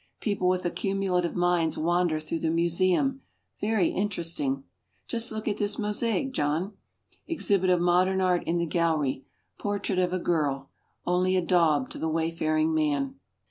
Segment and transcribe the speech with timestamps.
[0.19, 3.21] People with accumulative minds wander through the museum,
[3.59, 4.63] very interesting,
[5.07, 6.73] "Just look at this mosaic, John."
[7.27, 9.25] Exhibit of modern art in the gallery.
[9.59, 10.71] "Portrait of a girl,"
[11.05, 13.19] only a daub to the wayfaring man.